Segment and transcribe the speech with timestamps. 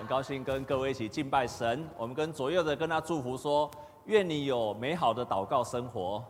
[0.00, 1.86] 很高兴跟各位一起敬拜神。
[1.98, 3.70] 我们跟左右的跟他祝福说：
[4.06, 6.24] 愿你有美好的祷告生活。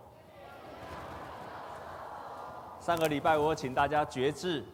[2.80, 4.64] 上个礼拜我请大家觉志，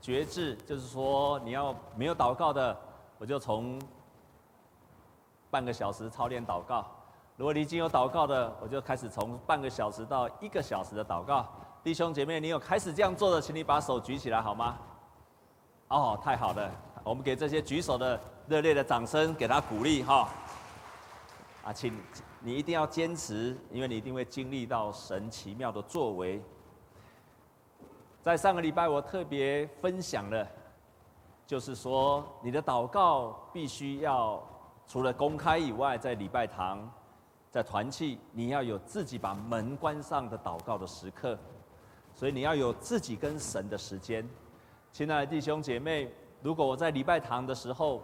[0.00, 2.74] 觉志就是说你要没有祷告的，
[3.18, 3.78] 我就从
[5.50, 6.82] 半个小时操练祷告；
[7.36, 11.46] 如果你已经有祷告的，我就开始从半个小时到一个小时的祷告。
[11.84, 14.78] 弟兄姐妹，你有开始这样做的，请你把手举起来好吗？
[15.88, 16.70] 哦，太好了，
[17.04, 18.18] 我们给这些举手的。
[18.48, 20.28] 热烈的掌声，给他鼓励哈！
[21.64, 21.92] 啊，请
[22.38, 26.40] 你一定要坚持，因为你一定会经历到神奇妙的作为。
[28.22, 30.46] 在上个礼拜，我特别分享了，
[31.44, 34.40] 就是说你的祷告必须要
[34.86, 36.88] 除了公开以外，在礼拜堂、
[37.50, 41.36] 在团契，你要有自己把门关上的祷告的时刻，
[42.14, 44.24] 所以你要有自己跟神的时间。
[44.92, 48.02] 亲爱的弟兄姐妹，如果我在礼拜堂的时候，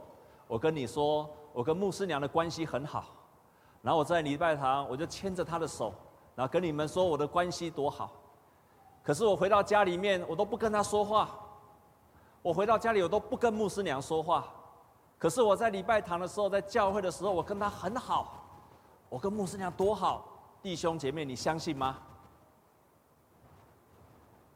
[0.53, 3.07] 我跟你说，我跟牧师娘的关系很好，
[3.81, 5.95] 然后我在礼拜堂，我就牵着她的手，
[6.35, 8.13] 然后跟你们说我的关系多好。
[9.03, 11.31] 可是我回到家里面，我都不跟她说话。
[12.43, 14.47] 我回到家里，我都不跟牧师娘说话。
[15.19, 18.35] 可是我在礼拜堂的时候，在教会的时候，我跟她很好。
[19.09, 20.23] 我跟牧师娘多好，
[20.61, 21.97] 弟兄姐妹，你相信吗？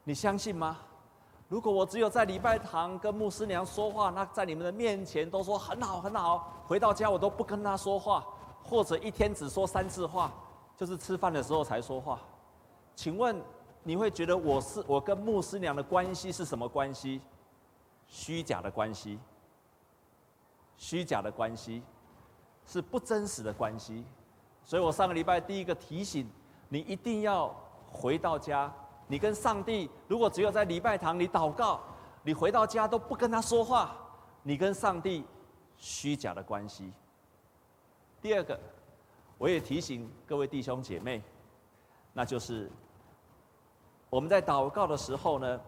[0.03, 0.77] 你相信吗？
[1.47, 8.25] 如果我只有在礼拜堂跟牧师娘说话，那在你们的面前都说很好很好，回到家我都不跟他说话，
[8.63, 10.33] 或者一天只说三次话，
[10.75, 12.19] 就是吃饭的时候才说话。
[12.95, 13.41] 请问
[13.83, 17.21] 你会觉得我是我跟牧师娘的关系是什么关系？
[18.07, 19.17] 虚假的关系，
[20.75, 21.81] 虚假的关系，
[22.65, 24.03] 是不真实的关系。
[24.65, 26.29] 所以我上个礼拜第一个提醒
[26.67, 27.55] 你，一定要
[27.89, 28.73] 回到家。
[29.07, 31.79] 你跟上帝，如果只有在礼拜堂里祷告，
[32.23, 33.95] 你回到家都不跟他说话，
[34.43, 35.23] 你跟上帝
[35.77, 36.91] 虚假的关系。
[38.21, 38.59] 第二个，
[39.37, 41.23] 我也提醒各位弟兄姐妹，
[42.11, 42.69] 那就是
[44.09, 45.61] 我们在祷告的时候呢，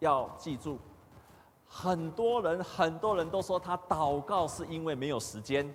[0.00, 0.78] 要记住，
[1.66, 5.74] 很多人很多人都说他祷告是因为没有时间，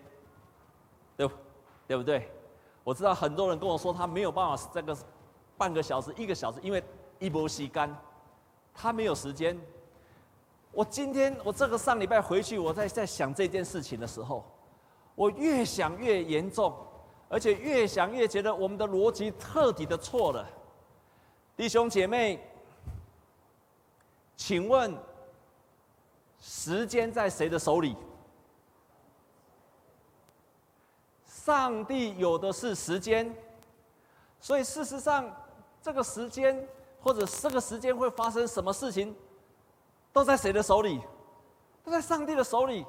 [1.16, 1.34] 对不？
[1.88, 2.32] 对不对？
[2.84, 4.96] 我知道很多人跟我说他没有办法这个。
[5.58, 6.84] 半个小时、一个小时，因为
[7.18, 7.94] 一波吸干，
[8.74, 9.60] 他没有时间。
[10.72, 14.46] 我今天，我这个上礼拜回去，我在在想这件事情的时候，
[15.16, 16.72] 我越想越严重，
[17.28, 20.48] 而且越想越觉得我们的逻辑彻底的错了。
[21.56, 22.40] 弟兄姐妹，
[24.36, 24.96] 请问，
[26.40, 27.96] 时间在谁的手里？
[31.26, 33.36] 上帝有的是时间，
[34.40, 35.26] 所以事实上。
[35.82, 36.68] 这个时间，
[37.02, 39.16] 或者这个时间会发生什么事情，
[40.12, 41.00] 都在谁的手里？
[41.84, 42.86] 都在上帝的手里。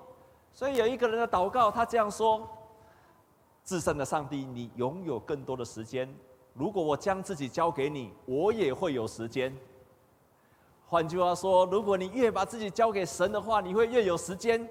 [0.52, 2.48] 所以有一个人的祷告，他这样说
[3.64, 6.12] ：“至圣的上帝，你拥有更多的时间。
[6.54, 9.56] 如果我将自己交给你，我也会有时间。
[10.88, 14.68] 换句话说，如果你越把自己交给神的话，你会越有时间。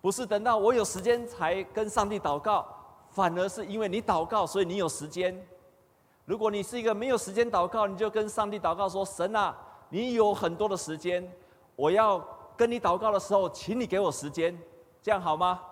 [0.00, 2.66] 不是等到我有时间才跟上帝祷告，
[3.10, 5.40] 反而是因为你祷告，所以你有时间。”
[6.26, 9.56] 如果你是一个没有时间祷告，你就跟上帝祷告说：“神啊，
[9.88, 11.26] 你有很多的时间，
[11.76, 12.18] 我要
[12.56, 14.58] 跟你祷告的时候，请你给我时间，
[15.00, 15.62] 这样好吗？”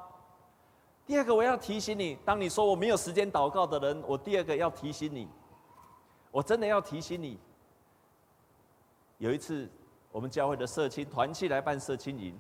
[1.04, 5.28] 第二个，我要提醒你，当你说我没有时间祷告的人，我第二个要提醒你，
[6.30, 7.36] 我真的要提醒你。
[9.18, 9.68] 有一次，
[10.12, 12.38] 我们教会的社青团契来办社青营，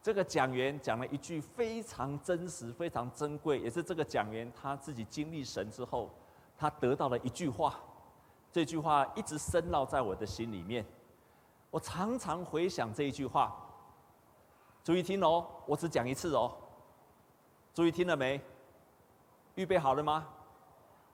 [0.00, 6.08] 这个讲员讲了一句非常真实、非常珍贵，也是这个讲员他自己经历神之后。
[6.60, 7.80] 他得到了一句话，
[8.52, 10.84] 这句话一直深烙在我的心里面。
[11.70, 13.56] 我常常回想这一句话。
[14.84, 16.54] 注意听哦，我只讲一次哦。
[17.72, 18.38] 注意听了没？
[19.54, 20.28] 预备好了吗？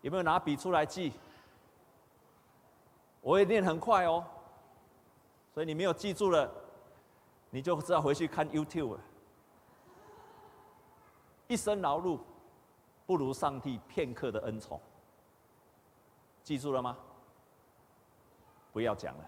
[0.00, 1.12] 有没有拿笔出来记？
[3.20, 4.24] 我也念很快哦，
[5.54, 6.50] 所以你没有记住了，
[7.50, 9.00] 你就知道回去看 YouTube 了。
[11.46, 12.18] 一生劳碌，
[13.06, 14.80] 不如上帝片刻的恩宠。
[16.46, 16.96] 记住了吗？
[18.72, 19.24] 不要讲了。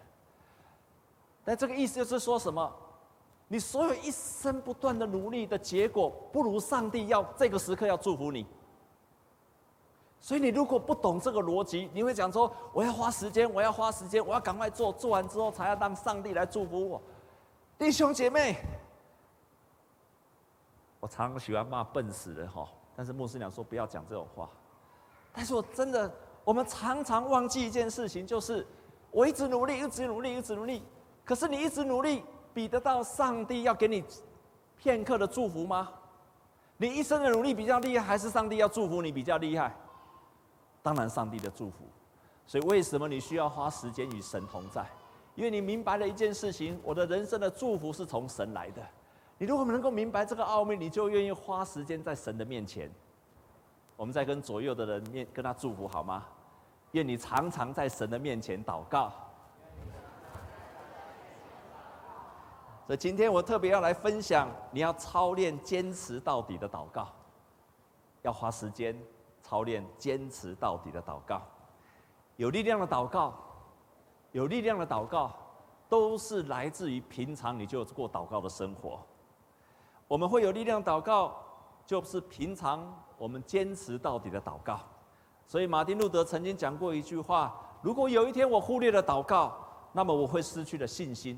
[1.44, 2.72] 但这个意思就是说什么？
[3.48, 8.46] 你所有一生不断的努力的结果，不如上帝要这个时刻要祝福你。
[10.20, 17.02] 所以你如果不懂这个逻辑，你会讲说：我要花时间，我要花时间，我要赶快做，做完之后才要让上帝来祝福我。
[17.76, 18.64] 弟兄姐妹，
[21.00, 24.48] 我常喜欢骂笨死人哈，但是牧师娘说不要讲这种话。
[25.32, 26.08] 但是我真的。
[26.48, 28.66] 我们常常忘记一件事情，就是
[29.10, 30.82] 我一直努力，一直努力，一直努力。
[31.22, 32.24] 可是你一直努力，
[32.54, 34.02] 比得到上帝要给你
[34.78, 35.90] 片刻的祝福吗？
[36.78, 39.76] 你一生的努力比较厉害，还是上帝要祝福你比较厉害？
[40.82, 41.84] 当然，上帝的祝福。
[42.46, 44.86] 所以，为什么你需要花时间与神同在？
[45.34, 48.82] 因为你明白了一件事情：我的人生的祝福是从神来的。
[49.36, 52.90] 你如果能够明白这个奥秘，你就愿意花时间在神的面前。
[53.96, 56.24] 我们在跟左右的人面跟他祝福好吗？
[56.93, 59.12] 愿你常常在神的面前祷告。
[62.87, 67.08] 所以今天我特别要来分享，你要操练坚持到底的祷告，
[68.23, 68.99] 要花时间
[69.43, 71.43] 操练坚持到底的祷告。
[72.37, 73.35] 有力量的祷告，
[74.32, 75.37] 有力量的祷告，
[75.87, 79.05] 都是来自于平常你就过祷告的生活。
[80.06, 81.37] 我们会有力量祷告，
[81.85, 82.81] 就是平常
[83.19, 84.81] 我们坚持到底的祷告。
[85.48, 89.56] 所以马丁路德曾经讲过一句话：如果有一天我忽略了祷告，
[89.92, 91.34] 那么我会失去了信心；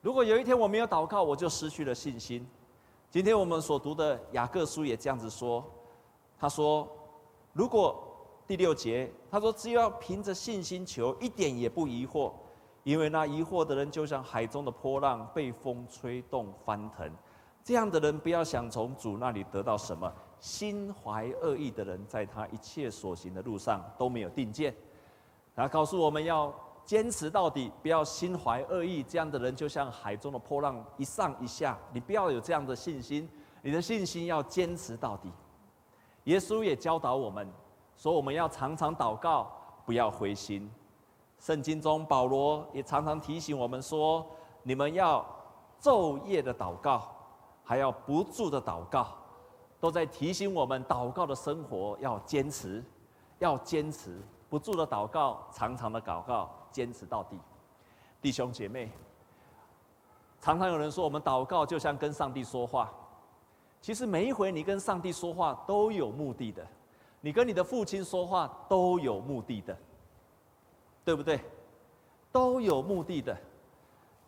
[0.00, 2.48] 如果有一天我没有祷告，我就失去了信心。
[3.10, 5.64] 今天我们所读的雅各书也这样子说，
[6.38, 6.88] 他说：
[7.52, 8.00] 如果
[8.46, 12.30] 第六节，他说只要凭着信心求，一点也不疑惑，
[12.84, 17.10] 因为那疑惑的人就像海中的波浪，被风吹动翻腾。
[17.64, 20.12] 这样的人不要想从主那里得到什么。
[20.40, 24.74] 心怀恶意的人，在他一切所行的路上都没有定见。
[25.54, 26.52] 他告诉我们要
[26.84, 29.02] 坚持到底，不要心怀恶意。
[29.02, 31.78] 这样的人就像海中的波浪，一上一下。
[31.92, 33.28] 你不要有这样的信心，
[33.62, 35.30] 你的信心要坚持到底。
[36.24, 37.46] 耶稣也教导我们
[37.96, 39.50] 说，我们要常常祷告，
[39.84, 40.70] 不要灰心。
[41.38, 44.26] 圣经中保罗也常常提醒我们说，
[44.62, 45.24] 你们要
[45.80, 47.16] 昼夜的祷告。
[47.62, 49.06] 还要不住的祷告，
[49.80, 52.84] 都在提醒我们祷告的生活要坚持，
[53.38, 57.38] 要坚持不住的祷告，常常的祷告，坚持到底。
[58.20, 58.92] 弟兄姐妹，
[60.40, 62.92] 常常有人说我们祷告就像跟上帝说话，
[63.80, 66.66] 其实每一回你跟上帝说话都有目的的，
[67.20, 69.76] 你跟你的父亲说话都有目的的，
[71.04, 71.40] 对不对？
[72.30, 73.36] 都有目的的。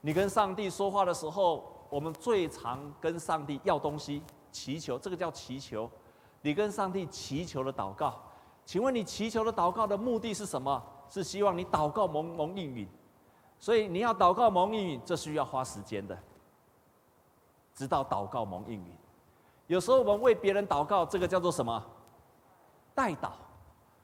[0.00, 1.70] 你跟上帝说话的时候。
[1.92, 4.22] 我们最常跟上帝要东西，
[4.52, 5.90] 祈求，这个叫祈求。
[6.42, 8.20] 你跟上帝祈求的祷告，
[8.64, 10.80] 请问你祈求的祷告的目的是什么？
[11.08, 12.88] 是希望你祷告蒙蒙应允。
[13.58, 16.18] 所以你要祷告蒙应允，这需要花时间的，
[17.74, 18.96] 直到祷告蒙应允。
[19.68, 21.84] 有时候我们为别人祷告，这个叫做什么？
[22.94, 23.30] 代祷。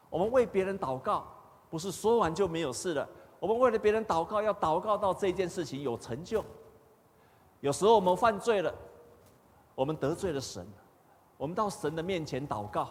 [0.08, 1.26] 我们为别人祷告，
[1.68, 3.06] 不是说完就没有事了。
[3.40, 6.44] 我们为了别人祷告，要祷告到这件事情有成就。
[7.60, 8.72] 有时候我们犯罪了，
[9.78, 10.66] 我们得罪了神，
[11.36, 12.90] 我们到神的面前祷告，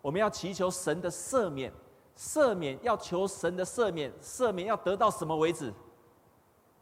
[0.00, 1.72] 我们要祈求神的赦免，
[2.16, 5.74] 赦免要求神的赦免，赦免要得到什么为止？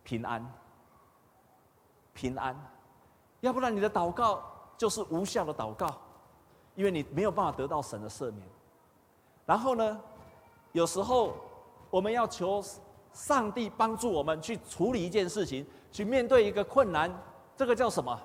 [0.05, 0.47] 平安，
[2.13, 2.55] 平安，
[3.41, 4.43] 要不然你的祷告
[4.77, 5.89] 就是无效的祷告，
[6.75, 8.47] 因为你没有办法得到神的赦免。
[9.47, 9.99] 然后呢，
[10.73, 11.35] 有时候
[11.89, 12.63] 我们要求
[13.15, 15.67] 上帝帮助我们去处理一件事情。
[15.91, 17.11] 去面对一个困难，
[17.57, 18.21] 这个叫什么？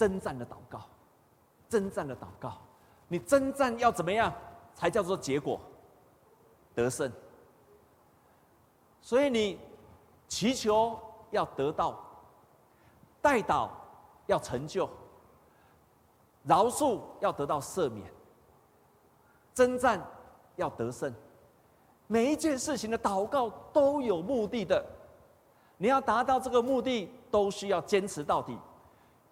[0.00, 0.80] 征战的祷告，
[1.68, 2.56] 征战的祷告。
[3.06, 4.32] 你征战要怎么样
[4.74, 5.60] 才叫做结果？
[6.74, 7.12] 得胜。
[9.02, 9.60] 所以你
[10.26, 10.98] 祈求
[11.32, 12.02] 要得到，
[13.20, 13.68] 代祷
[14.24, 14.88] 要成就，
[16.44, 18.10] 饶恕要得到赦免，
[19.52, 20.02] 征战
[20.56, 21.14] 要得胜。
[22.06, 24.82] 每一件事情的祷告都有目的的。
[25.76, 28.58] 你要达到这个目的，都需要坚持到底。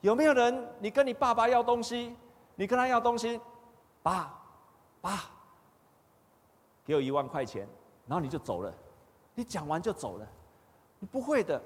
[0.01, 0.69] 有没有人？
[0.81, 2.15] 你跟你爸爸要东西，
[2.55, 3.41] 你跟他要东西，
[4.03, 4.39] 爸，
[5.01, 5.31] 爸，
[6.85, 7.69] 给我一万块钱，
[8.07, 8.73] 然后你就走了，
[9.35, 10.27] 你讲完就走了，
[10.99, 11.61] 你不会的，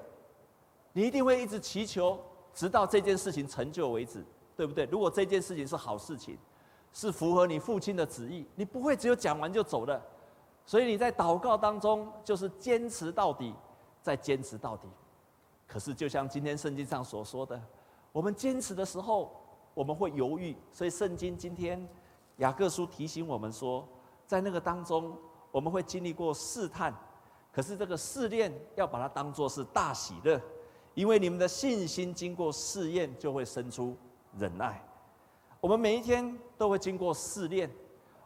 [0.91, 2.19] 你一定会一直祈求，
[2.53, 4.23] 直到这件事情成就为止，
[4.55, 4.85] 对不对？
[4.85, 6.37] 如果这件事情是好事情，
[6.91, 10.01] 是符合你父亲的旨意，你不会只有讲完就走的。
[10.65, 13.53] 所以你在祷告当中，就是坚持到底。
[14.03, 14.85] 再坚持到底，
[15.65, 17.57] 可是就像今天圣经上所说的，
[18.13, 19.29] 我们坚持的时候，
[19.73, 20.55] 我们会犹豫。
[20.71, 21.85] 所以圣经今天
[22.37, 23.85] 雅各书提醒我们说，
[24.25, 25.13] 在那个当中，
[25.51, 26.93] 我们会经历过试探，
[27.51, 30.39] 可是这个试炼要把它当作是大喜乐，
[30.93, 33.97] 因为你们的信心经过试验，就会生出
[34.37, 34.81] 忍耐。
[35.59, 37.69] 我们每一天都会经过试炼，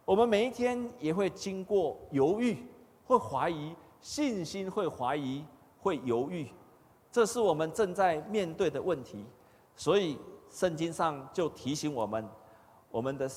[0.06, 2.58] 我们每一天也会经过犹豫，
[3.06, 5.44] 会怀疑，信心会怀疑。
[5.80, 6.50] 会犹豫，
[7.10, 9.24] 这是我们正在面对的问题。
[9.78, 10.20] 所以
[10.50, 12.28] 圣经上就提醒我们，
[12.90, 13.30] 我们的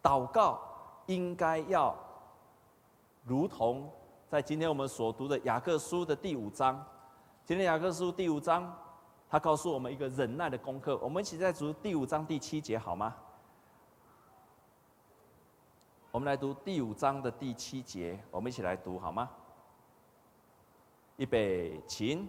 [0.00, 0.58] 祷告
[1.06, 1.94] 应该要
[3.24, 3.92] 如同
[4.28, 6.82] 在今天我们所读的雅各书的第五章。
[7.44, 8.72] 今天雅各书第五章
[9.28, 10.96] 他告诉我们一个忍耐的功课。
[10.98, 13.14] 我们一起再读第五章第七节好吗？
[16.12, 19.28] 我们来读第五章的第七节，我们一起来读好吗？
[21.16, 22.28] 预备，请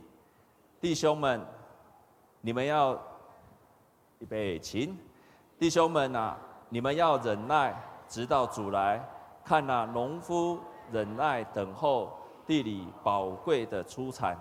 [0.79, 1.45] 弟兄们，
[2.41, 2.99] 你们要
[4.21, 4.95] 预备，请
[5.57, 6.37] 弟兄们啊，
[6.69, 7.75] 你们要忍耐，
[8.07, 9.03] 直到主来。
[9.43, 10.59] 看那农夫
[10.91, 14.37] 忍耐等候地里宝贵的出产，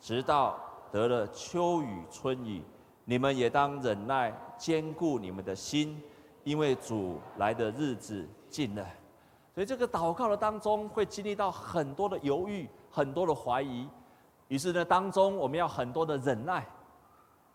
[0.00, 0.56] 直到
[0.92, 2.62] 得了秋雨春雨。
[3.04, 6.00] 你们也当忍耐，坚固你们的心，
[6.44, 8.86] 因为主来的日子近了。
[9.52, 13.88] 所以这个祷告的当中，会经历到很多的犹豫，很多的怀疑。
[14.46, 16.64] 于是呢，当中我们要很多的忍耐，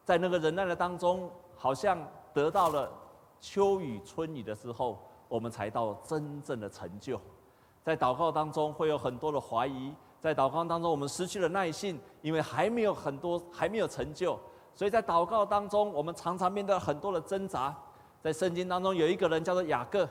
[0.03, 1.97] 在那个忍耐的当中，好像
[2.33, 2.91] 得到了
[3.39, 4.97] 秋雨春雨的时候。
[5.31, 7.17] 我们才到真正的成就，
[7.85, 14.37] 在祷告当中会有很多的怀疑，在祷告当中我们失去了耐性，因为还没有很多还没有成就，
[14.75, 17.73] 所以在祷告当中我们常常面对很多的挣扎。
[18.21, 20.05] 在圣经当中有一个人叫做雅各，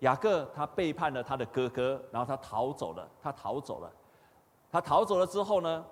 [0.00, 3.90] 雅各他背叛了他的哥哥，然后他逃走了，他逃走了，
[4.70, 5.82] 他逃走了之后呢，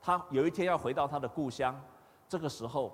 [0.00, 1.78] 他有一天要回到他的故乡，
[2.26, 2.90] 这个时候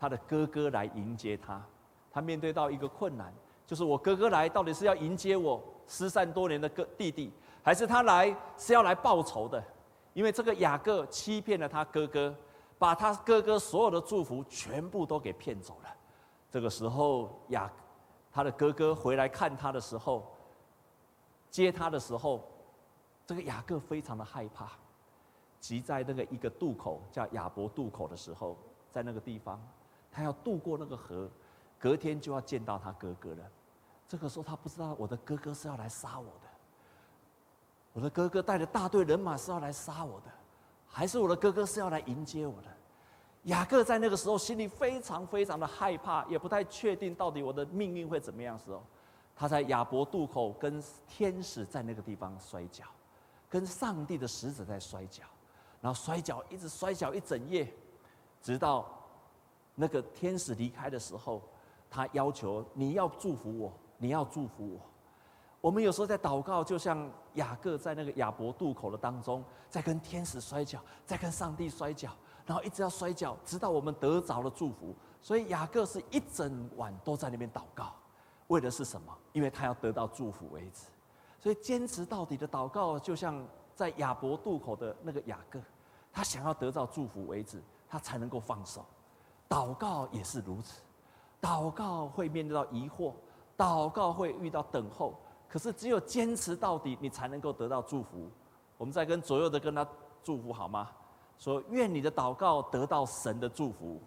[0.00, 1.62] 他的哥哥来迎接他，
[2.10, 3.32] 他面对到一个困难。
[3.66, 7.30] 就是我哥哥来，到底是要迎接我失散多年的哥弟弟，
[7.62, 9.62] 还是他来是要来报仇的？
[10.14, 12.34] 因为这个雅各欺骗了他哥哥，
[12.78, 15.90] 把他哥哥所有的祝福全部都给骗走了。
[16.50, 17.70] 这个时候雅
[18.32, 20.26] 他的哥哥回来看他的时候，
[21.48, 22.42] 接他的时候，
[23.24, 24.72] 这个雅各非常的害怕，
[25.60, 28.56] 即在那个一个渡口叫亚伯渡口的时候，
[28.90, 29.62] 在那个地方，
[30.10, 31.30] 他要渡过那个河，
[31.78, 33.44] 隔天就要见到他哥哥了。
[34.08, 36.48] 这个时候他不知道我的哥哥是要来杀我的，
[37.92, 40.26] 我的哥哥带着大队人马是要来杀我的，
[40.86, 42.68] 还是我的哥哥是要来迎接我的？
[43.44, 48.82] 雅各在那个时候心里非常非常的害怕，也不太确定到底我的命运会怎么样的时候，
[49.34, 52.84] 他在雅伯渡口跟天使在那个地方摔跤，
[53.48, 55.24] 跟上帝的使者在摔跤，
[55.80, 57.72] 然后摔跤一直摔跤一整夜，
[58.42, 58.92] 直到
[59.80, 61.42] 那个天使离开的时候，
[61.90, 63.72] 他要求你要祝福我。
[64.02, 64.80] 你要祝福我。
[65.60, 72.10] 我们有时候在祷告，就像雅各在那个雅博渡口的当中，在跟天使摔跤，在跟上帝摔跤，
[72.46, 74.94] 然后一直要摔跤，直到我们得着了祝福。
[75.20, 77.94] 所以雅各是一整晚都在那边祷告，
[78.46, 79.14] 为的是什么？
[79.34, 80.86] 因为他要得到祝福为止。
[81.38, 85.60] 所以坚持到底的祷告，就像在雅博渡口的那个雅各，
[86.10, 88.82] 他想要得到祝福为止，他才能够放手。
[89.50, 90.80] 祷告也是如此，
[91.42, 93.12] 祷告会面对到疑惑。
[93.58, 95.12] 祷告会遇到等候，
[95.46, 98.30] 可是只有坚持到底，你才能够得到祝福。
[98.78, 99.86] 我们再跟左右的跟他
[100.22, 100.88] 祝福好吗？
[101.36, 104.00] 说愿你的祷告得到神的祝福。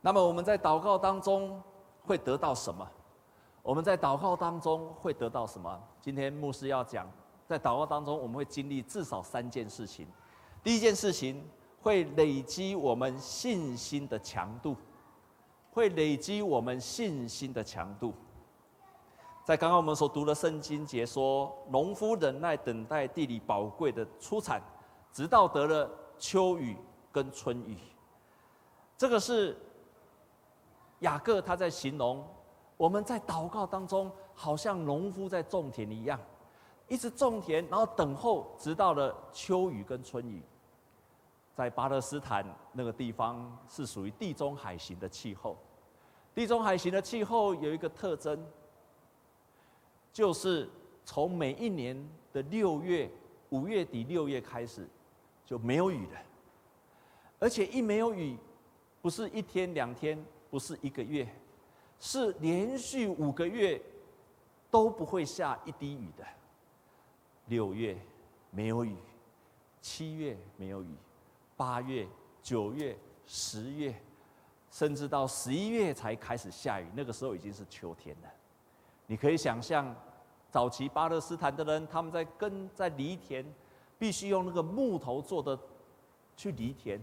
[0.00, 1.60] 那么我们在祷告当中
[2.04, 2.86] 会得到什么？
[3.62, 5.82] 我们在祷告当中会得到什么？
[6.00, 7.10] 今天牧师要讲，
[7.48, 10.06] 在祷告当中我们会经历至少三件事情。
[10.66, 11.40] 第一件事情
[11.80, 14.74] 会累积我们信心的强度。
[15.70, 18.12] 会累积我们信心的强度。
[19.44, 24.60] 在刚刚我们所读的圣经节说，农夫忍耐等待地里宝贵的出产，
[25.12, 26.76] 直到得了秋雨
[27.12, 27.78] 跟春雨。
[28.98, 29.56] 这个是
[30.98, 32.26] 雅各他在形容
[32.76, 36.18] 我们在祷告当中，好像农夫在种田一样，
[36.88, 40.42] 一直种田，然后等候，直到了秋雨跟春雨。
[41.56, 45.56] 在巴勒斯坦那个地方是属于地中海型的气候。
[46.34, 48.46] 地中海型的气候有一个特征，
[50.12, 50.68] 就是
[51.02, 51.96] 从每一年
[52.30, 53.10] 的六月、
[53.48, 54.86] 五月底、六月开始
[55.46, 56.20] 就没有雨了，
[57.38, 58.36] 而且一没有雨，
[59.00, 61.26] 不是一天两天，不是一个月，
[61.98, 63.80] 是连续五个月
[64.70, 66.24] 都不会下一滴雨的。
[67.46, 67.96] 六月
[68.50, 68.94] 没有雨，
[69.80, 70.94] 七月没有雨，
[71.56, 72.06] 八月、
[72.42, 72.96] 九月、
[73.26, 73.94] 十月。
[74.68, 78.28] 甚至到十一月才开始下雨，那个时候已经是秋天了。
[79.06, 79.94] 你可以想象，
[80.50, 83.42] 早期巴勒斯坦的人，他们在耕在犁田，
[83.98, 85.58] 必须用那个木头做的
[86.36, 87.00] 去犁田，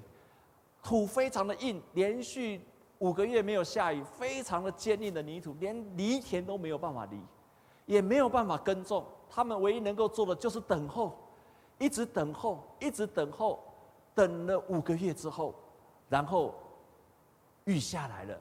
[0.83, 2.61] 土非常的硬，连续
[2.99, 7.19] 五个月没有下雨，非常的坚硬的泥土，连犁田都没有办法犁，
[7.87, 9.03] 也没有办法耕种。
[9.31, 11.17] 他们唯一能够做的就是等候，
[11.79, 13.63] 一直等候，一直等候，
[14.15, 15.53] 等了五个月之后，
[16.09, 16.53] 然后。
[17.65, 18.37] 雨下来了，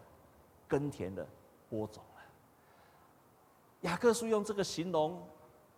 [0.67, 1.25] 耕田的
[1.71, 2.23] 播种了。
[3.83, 5.23] 雅各书用这个形容，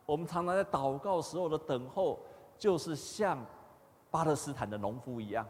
[0.07, 2.19] 我们常常在祷告时候的等候，
[2.59, 3.39] 就是像
[4.11, 5.47] 巴勒斯坦的农夫一样，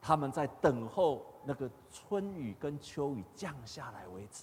[0.00, 4.42] 他们在等候那个春雨跟秋雨降下来为止。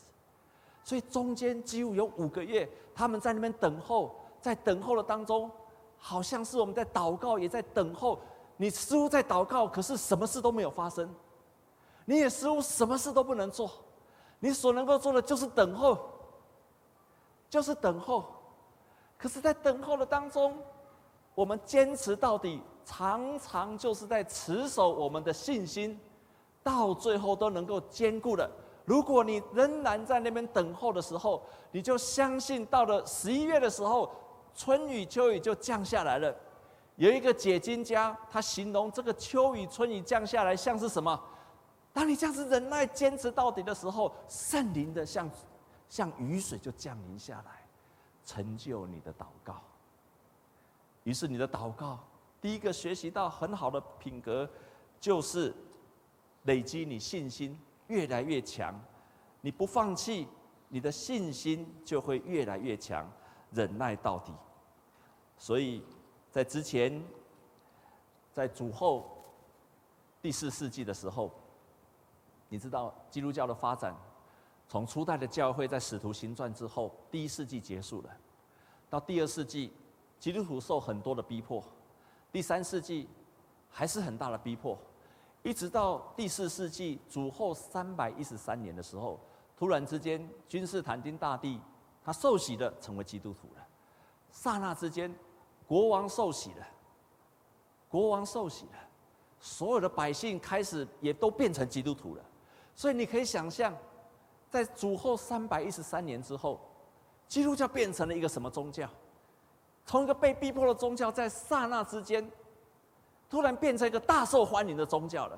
[0.85, 5.51] 所以中间几乎有五个月，他们在那边等候，在等候的当中，
[5.97, 8.17] 好像是我们在祷告，也在等候。
[8.61, 11.09] 你似乎在祷告，可是什么事都没有发生。
[12.03, 13.71] 你也似乎什么事都不能做，
[14.37, 15.97] 你所能够做的就是等候，
[17.49, 18.25] 就是等候。
[19.17, 20.57] 可是，在等候的当中，
[21.35, 25.97] 我们坚持到底，常常就是在持守我们的信心，
[26.61, 28.51] 到最后都能够坚固的。
[28.83, 34.11] 如果你仍然在那边等候的时候，你就相信到了十一月的时候，
[34.53, 36.35] 春雨秋雨就降下来了。
[36.99, 41.17] 有一个解经家，他形容这个秋雨春雨降下来像是什么？
[41.93, 45.31] 当你这样子忍耐坚持到底的时候，圣灵的像
[45.87, 47.65] 像雨水就降临下来，
[48.25, 49.61] 成就你的祷告。
[51.05, 51.97] 于是你的祷告，
[52.41, 54.47] 第一个学习到很好的品格，
[54.99, 55.55] 就是
[56.43, 57.57] 累积你信心。
[57.87, 58.77] 越来越强，
[59.39, 60.27] 你不放弃，
[60.67, 63.09] 你的信心就会越来越强，
[63.51, 64.33] 忍耐到底。
[65.37, 65.81] 所以
[66.31, 67.03] 在之前，
[68.31, 69.09] 在主后
[70.21, 71.31] 第四世纪的时候，
[72.49, 73.95] 你知道基督教的发展，
[74.67, 78.09] 从初代的教会在使徒行传之后，第一世纪结束了，
[78.89, 79.73] 到第二世纪，
[80.19, 81.63] 基督徒受很多的逼迫，
[82.31, 83.09] 第三世纪
[83.69, 84.77] 还是很大的逼迫。
[85.41, 89.19] 一直到第四世纪主后三百一十三年的时候，
[89.57, 91.59] 突然之间，君士坦丁大帝
[92.03, 93.65] 他受洗的，成为基督徒了。
[94.31, 95.13] 刹那之间，
[95.69, 96.67] 国王受洗了，
[97.87, 98.71] 国王受洗了，
[99.39, 102.23] 所有的百姓开始也都变成基督徒了。
[102.75, 103.71] 所以你可以想象，
[104.49, 106.59] 在主后三百一十三年之后，
[107.27, 108.89] 基督教变成了一个什么宗教？
[109.85, 112.27] 从一个被逼迫的宗教，在刹那之间。
[113.29, 115.37] 突然变成一个大受欢迎的宗教了，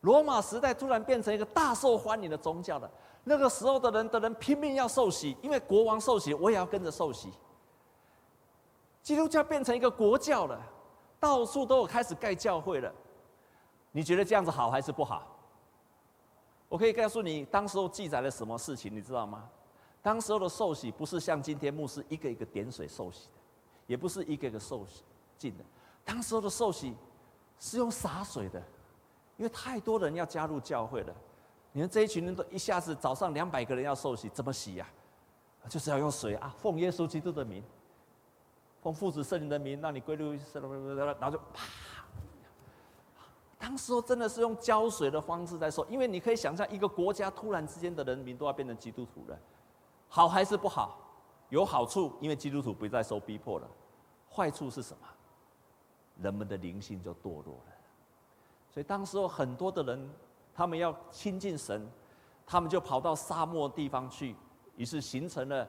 [0.00, 2.90] 罗马时代突然变成一个大受欢迎的宗教了。
[3.22, 7.32] 那个时候的人的人拼命要受洗，因为国王受洗，我也要跟着受洗。
[9.02, 10.60] 基督教变成一个国教了，
[11.18, 12.92] 到处都有开始盖教会了。
[13.90, 15.26] 你觉得这样子好还是不好？
[16.68, 19.48] 我可以告诉你，当时候记载了什么事情，你知道吗？
[20.02, 23.32] 当时候的受洗不是像今天牧师一个一个点水受洗的，
[23.86, 25.02] 也不是一个一个受洗
[25.38, 25.64] 进的。
[26.04, 26.94] 当时候的受洗
[27.58, 28.62] 是用洒水的，
[29.38, 31.14] 因为太多人要加入教会了。
[31.72, 34.86] 你们这一群人都一下子早上两百个人要受洗，怎么洗呀？
[35.68, 37.62] 就是要用水啊，奉耶稣基督的名，
[38.80, 41.66] 奉父子圣灵的名，让你归入，然后就啪。
[43.58, 49.38] 当时候真的是用浇水的方式在说，因为你可以想象一个国家突然之间的人民都要变成基督徒了，
[50.08, 50.98] 好还是不好？
[51.48, 53.68] 有好处，因为基督徒不再受逼迫了。
[54.30, 55.06] 坏处是什么？
[56.22, 57.72] 人们的灵性就堕落了，
[58.70, 60.10] 所以当时候很多的人，
[60.54, 61.88] 他们要亲近神，
[62.46, 64.34] 他们就跑到沙漠地方去，
[64.76, 65.68] 于是形成了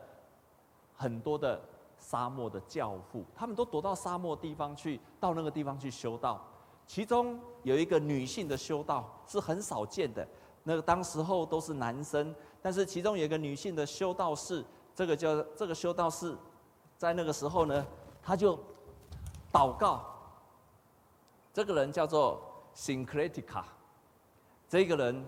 [0.95, 1.62] 很多的
[2.10, 6.43] 沙漠的教父，他们都躲到沙漠地方去，到那个地方去修道。
[6.88, 10.28] 其中有一个女性的修道是很少见的，
[10.63, 16.36] 那个当时候都是男生，但是其中有一个女性的修道士，这个叫这个修道士，
[16.98, 17.86] 在那个时候呢，
[18.24, 18.58] 他就
[19.52, 20.04] 祷告。
[21.54, 22.41] 这个人叫做
[22.76, 23.63] Syncretica，
[24.67, 25.24] 这个人，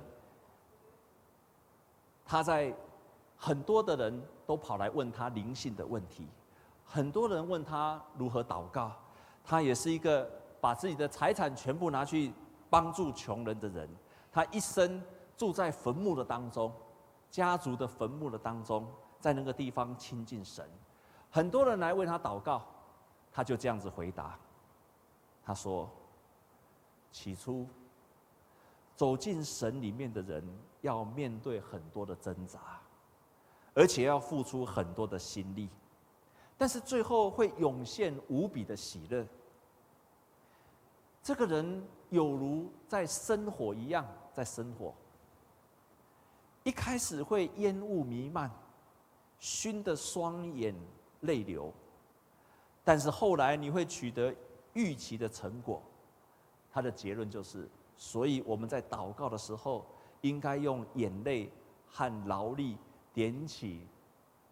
[2.25, 2.75] 他在
[3.37, 6.27] 很多的人都跑来问他灵性的问题，
[6.91, 8.91] 很多人问他如何祷告，
[9.45, 12.33] 他也是一个把自己的财产全部拿去
[12.69, 13.89] 帮助穷人的人，
[14.29, 15.01] 他一生
[15.37, 16.69] 住在坟墓的当中，
[17.29, 18.85] 家族的坟墓的当中，
[19.21, 20.69] 在那个地方亲近神，
[21.29, 22.61] 很多人来为他祷告，
[23.31, 24.37] 他就这样子回答，
[25.45, 25.89] 他说。
[27.13, 27.67] 起初，
[28.95, 30.41] 走进神里面的人
[30.79, 32.79] 要面对很多的挣扎，
[33.73, 35.69] 而且要付出很多的心力，
[36.61, 39.25] 但是最后会涌现无比的喜乐。
[41.23, 44.93] 这个人有如在生火一样，在生火。
[46.61, 48.51] 一开始会烟雾弥漫，
[49.39, 50.75] 熏得双眼
[51.21, 51.73] 泪流，
[52.83, 54.31] 但是后来你会取得
[54.73, 55.81] 预期的成果。
[56.71, 59.83] 他的结论就是，所以我们在祷告的时候，
[60.21, 61.51] 应该用眼泪
[61.87, 62.77] 和劳力
[63.15, 63.81] 点起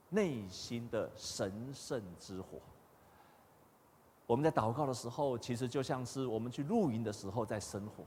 [0.09, 2.59] 内心的神圣之火。
[4.25, 8.03] 我们在祷告的时候，其实就像是我们去露营的时候在生火，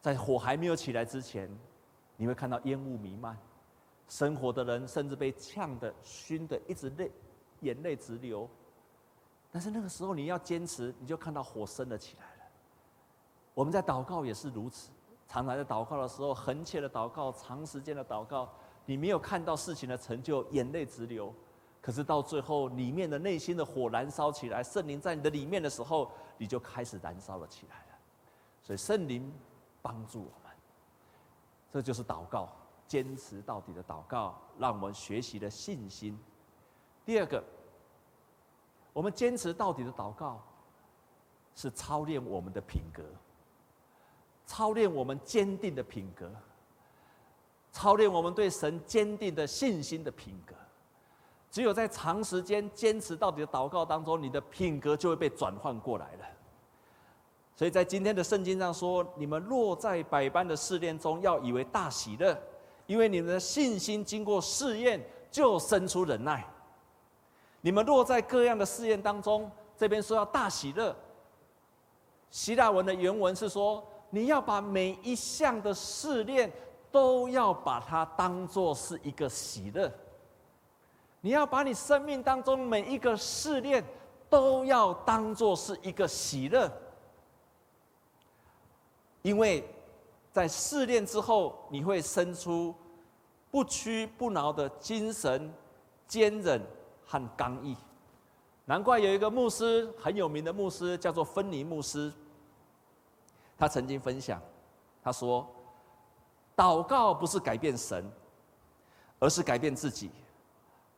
[0.00, 1.50] 在火还没有起来之前，
[2.16, 3.36] 你会看到烟雾弥漫，
[4.08, 7.10] 生火的人甚至被呛得、熏得一直泪
[7.60, 8.48] 眼泪直流。
[9.50, 12.42] 但是那个时候你要坚持，你就看到火升了起来了。
[13.54, 14.90] 我们在祷告也是如此，
[15.26, 18.48] 常常在祷告的时候，恒切的祷告，长时间的祷告，
[18.88, 21.30] 你没有看到事情的成就，眼泪直流。
[21.78, 27.98] 可是到最后，里面的内心的火燃烧起来，圣灵在你的里面的时候，你就开始燃烧了起来了。
[28.62, 29.30] 所以圣灵
[29.82, 30.56] 帮助我们，
[31.70, 32.48] 这就是祷告，
[32.86, 36.18] 坚持到底的祷告，让我们学习的信心。
[37.04, 37.44] 第二个，
[38.94, 40.42] 我们坚持到底的祷告，
[41.54, 43.02] 是操练我们的品格，
[44.46, 46.30] 操练我们坚定的品格，
[47.72, 50.54] 操练我们对神坚定的信心的品格。
[51.50, 56.24] 只有在长时间坚持到底的祷告当中，你的品格就会被转换过来了。
[57.56, 62.38] 所以在今天的圣经上说：“你们若在百般的试炼中，要以为大喜乐，
[62.86, 66.46] 因为你们的信心经过试验，就生出忍耐。
[67.60, 70.94] 你们若在各样的试验当中，这边说要大喜乐。
[72.30, 76.52] 希腊文的原文是说，你要把每一项的试炼
[76.90, 79.92] 都要把它当做是一个喜乐。”
[81.20, 83.84] 你要把你生命当中每一个试炼
[84.30, 86.70] 都要当做是一个喜乐，
[89.22, 89.68] 因为
[90.32, 92.72] 在试炼之后，你会生出
[93.50, 95.52] 不屈不挠的精神、
[96.06, 96.62] 坚忍
[97.04, 97.76] 和刚毅。
[98.64, 102.12] 难怪有一个牧师很有名的牧师，叫做芬尼牧师，
[103.58, 104.40] 他曾经分享，
[105.02, 105.44] 他说
[106.58, 108.04] ：“祷告不是改变神，
[109.20, 110.10] 而是改变自己。”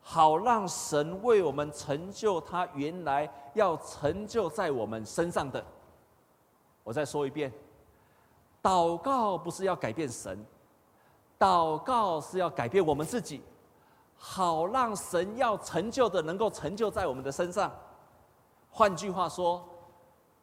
[0.03, 5.63] 好让神为我们成就他原来要成就在我们身上的。
[6.83, 7.53] 我再说一遍，
[8.63, 10.43] 祷告不是要改变神，
[11.39, 13.43] 祷告是要改变我们自己，
[14.17, 17.71] 好让神要成就的能够成就在我们的身上。
[18.71, 19.63] 换句话说，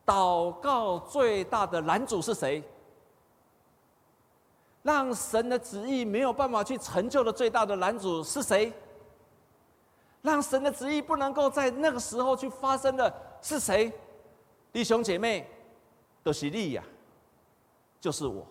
[0.05, 2.63] 祷告最大的拦阻是谁？
[4.87, 8.71] 让神的旨意没有办法去成就的最大的拦阻是谁？
[10.21, 13.91] 让神的旨意不能够在那个时候去发生的是谁？
[14.71, 15.45] 弟兄姐妹，
[16.23, 16.81] 都是你呀，
[17.99, 18.47] 就是我。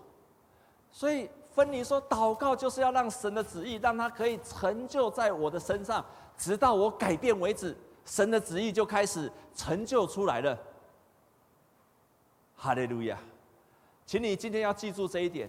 [0.92, 6.05] 所以芬尼说，祷告就是要让神的旨意，让他可以成就在我的身上，
[6.37, 10.59] 直到我改变为止，神的旨意就开始成就出来了。
[12.55, 13.18] 哈利路亚！
[14.05, 15.49] 请你今天要记住这一点。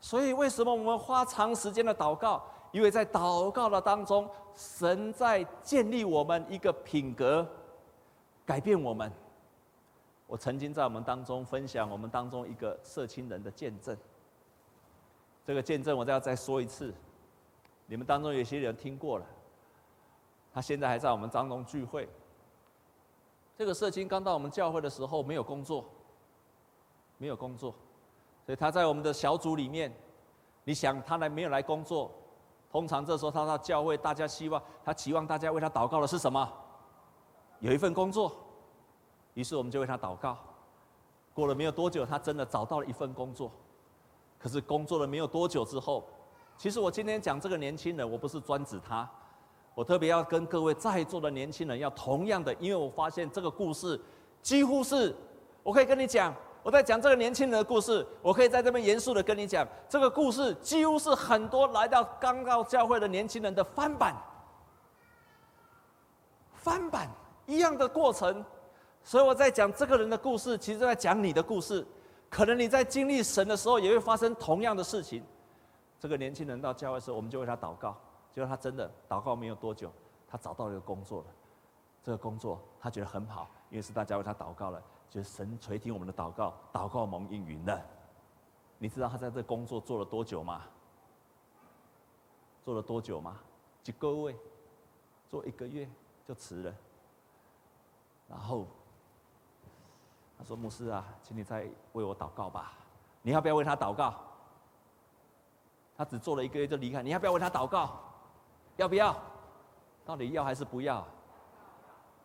[0.00, 2.42] 所以为什么我们花长时间的祷告？
[2.72, 7.46] 因为在祷告的当中，神在建立我们一个品格，
[8.46, 9.12] 改变我们。
[10.26, 13.96] 我曾经在我们当中分享我们当中一个社青人的见证。
[15.44, 16.94] 这个见证我再要再说一次，
[17.86, 19.26] 你们当中有些人听过了。
[20.54, 22.08] 他现在还在我们当中聚会。
[23.58, 25.84] 这个社青刚到我们教会的时候没有工作，
[27.18, 27.74] 没有工作，
[28.50, 29.94] 所以他在我们的小组里面，
[30.64, 32.10] 你想他来没有来工作？
[32.68, 36.52] 通常这时候他到教会，大家希望他期望大家为他祷告的是什么？
[37.60, 38.32] 有一份工作。
[39.34, 40.36] 于是我们就为他祷告。
[41.32, 43.52] 过了没有多久，他真的找到了一份工作。
[44.36, 46.02] 可是工作了没有多久之后，
[46.58, 49.08] 其实我今天讲这个年轻人，我不是专指他，
[49.76, 54.00] 我特别要跟各位在座的年轻人要同样的，因为我发现这个故事
[54.42, 55.14] 几乎是，
[55.62, 56.34] 我可以跟你讲。
[56.62, 64.14] 我在讲这个年轻人的故事，我可以在这边严肃的跟你讲，这个故事几乎是很多来到刚到教会的年轻人的翻版，
[66.52, 67.08] 翻版
[67.46, 68.44] 一样的过程。
[69.02, 71.86] 所以我在讲这个人的故事，其实在讲你的故事。
[72.28, 75.24] 可能你在经历神的时候，也会发生同样的事情。
[75.98, 77.96] 这个年轻人到教会的时候，我们就为他祷告，
[78.32, 79.90] 结果他真的祷告没有多久，
[80.28, 81.26] 他找到了一个工作了。
[82.04, 84.80] 这个工作他觉得很好，因为是大家为他祷告了。
[85.10, 87.82] 就是神垂听我们的祷告，祷告蒙应允了。
[88.78, 90.62] 你知道他在这工作做了多久吗？
[92.64, 93.36] 做了多久吗？
[93.82, 94.36] 几个月，
[95.28, 95.88] 做一个月
[96.24, 96.74] 就辞了。
[98.28, 98.66] 然后
[100.38, 102.72] 他说：“牧师啊，请你再为我祷告吧。
[103.22, 104.14] 你要不要为他祷告？
[105.96, 107.98] 他只做了一个月就离开，你要不要为他祷告？
[108.76, 109.16] 要不要？
[110.04, 111.04] 到底要还是不要？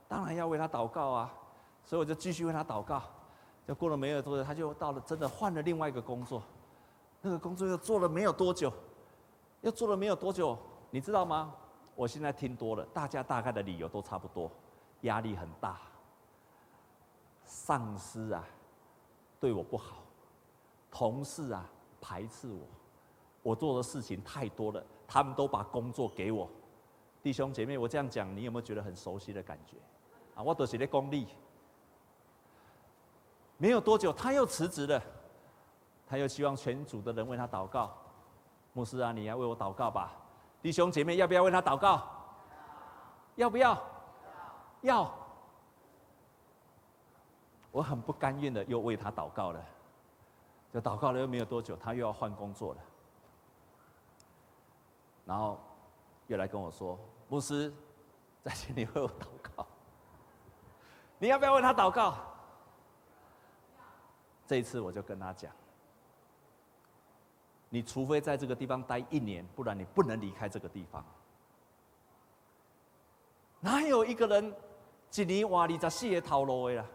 [0.08, 1.34] 当然要为他祷告啊。”
[1.86, 3.02] 所以我就继续为他祷告，
[3.68, 6.42] 就过了没有多久，他就到了真的换了另外一个工作，
[7.22, 8.74] 那个工作又做了没有多久，
[9.62, 10.58] 又做了没有多久，
[10.90, 11.54] 你知道吗？
[11.96, 14.52] 我现在听多了，大家大概的理由都差不多，
[15.02, 15.80] 压力很大，
[17.46, 18.44] 上司啊
[19.40, 20.04] 对我不好，
[20.92, 21.70] 同事啊
[22.02, 22.60] 排斥我，
[23.44, 26.50] 我做的事情太多了，他们都把工作给我。
[27.22, 29.78] 弟兄姐妹，我这样讲，你有没有觉得很熟悉的感觉？
[30.36, 31.28] 啊，我都是在功利。
[33.58, 35.02] 没有多久，他又辞职了。
[36.08, 37.92] 他又希望全组的人为他祷告。
[38.74, 40.12] 牧师啊，你要为我祷告吧。
[40.62, 42.04] 弟兄姐妹，要不要为他祷告？
[43.36, 43.82] 要不要？
[44.82, 45.12] 要。
[47.72, 49.66] 我很不甘愿的又为他祷告了。
[50.74, 52.80] 就祷告了又没有多久，他又要换工作了。
[55.26, 55.58] 然后
[56.28, 57.74] 又来跟我说：“牧师，
[58.44, 59.66] 再请你为我祷告。
[61.18, 62.16] 你要不要为他祷告？”
[64.48, 65.52] 这一次我就跟他讲。
[67.70, 71.04] 你除非在这个地方待一年，不然你不能离开这个地方。
[73.60, 74.56] 哪有一个人
[75.16, 76.86] 一年哇你在四个头路的啦？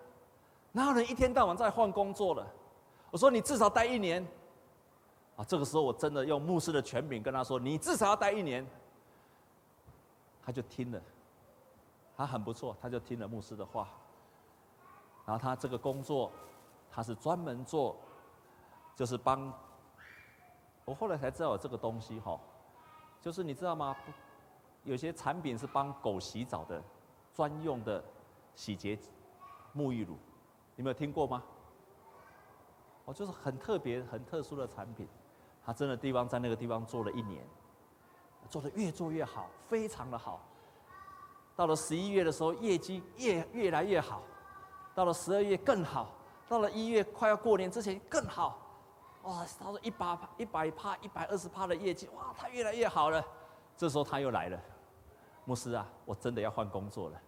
[0.73, 2.47] 哪有人一天到晚在换工作了？
[3.11, 4.27] 我说你至少待一年。
[5.37, 8.67] 啊，这个时候我真的用牧师的权柄跟他说：“你至少要待一年。”
[10.45, 11.01] 他就听了，
[12.17, 13.89] 他很不错，他就听了牧师的话。
[15.25, 16.31] 然后他这个工作，
[16.91, 17.97] 他是专门做，
[18.95, 19.53] 就是帮。
[20.85, 22.39] 我后来才知道有这个东西哈，
[23.21, 23.97] 就是你知道吗？
[24.83, 26.83] 有些产品是帮狗洗澡的，
[27.33, 28.03] 专用的
[28.55, 28.99] 洗洁
[29.77, 30.17] 沐浴乳，
[30.75, 31.43] 你没有听过吗？
[33.05, 35.07] 哦，就是很特别、很特殊的产品。
[35.63, 37.47] 他真的地方在那个地方做了一年，
[38.49, 40.41] 做的越做越好，非常的好。
[41.55, 44.23] 到了十一月的时候，业绩越越来越好，
[44.95, 46.11] 到了十二月更好，
[46.51, 48.59] 到了一月快要过年之前更好。
[49.23, 49.47] 哇！
[49.61, 53.25] 他说一百趴、一百帕、一百二十趴的业绩，哇，他越来越好了。
[53.77, 54.61] 这时候他又来了，
[55.45, 57.21] 牧师啊，我真的要换工作了，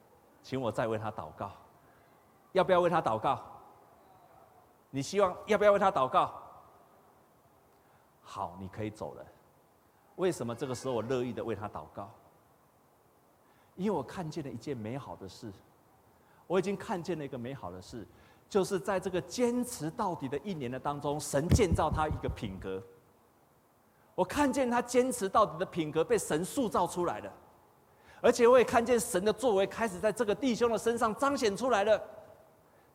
[0.42, 1.52] 请我再为他祷告，
[2.50, 3.40] 要不要为他祷告？
[4.90, 6.34] 你希望要不要为他祷告？
[8.22, 9.24] 好，你可以走了。
[10.16, 12.10] 为什么这个时候我乐意的为他祷告？
[13.76, 15.52] 因为我看见了一件美好的事，
[16.48, 18.04] 我已经看见了一个美好的事。
[18.52, 22.82] 就是在这个坚持到底的一年的当中，神建造他一个品格。
[24.14, 27.32] 我看见他坚持到底的品格被神塑造出来了，
[28.20, 31.98] 而且我也看见神的作为开始在这个弟兄的身上彰显出来了。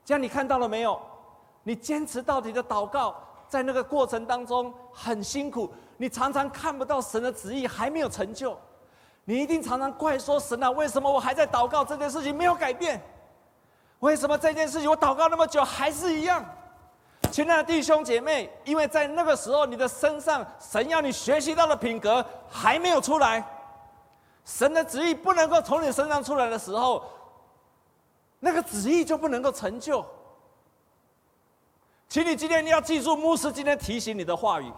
[0.05, 1.01] 这样你看到了没有？
[1.63, 3.15] 你坚持到底的祷告，
[3.49, 8.55] 在那个过程当中很辛苦，你常常看不到神的旨意还没有成就，
[9.25, 13.01] 你一定常常怪说神啊，为什么我还在祷告这件事情没有改变？
[13.99, 16.45] 为什么这件事情我祷告那么久还是一样？
[17.31, 23.43] 亲爱的弟兄姐妹，因为在那个时候你的身上神要你学习到的品格还没有出来，
[24.45, 27.03] 神的旨意不能够从你身上出来的时候，
[28.39, 30.05] 那个旨意就不能够成就。
[32.07, 34.71] 请你今天你要记住牧师今天提醒你的话语，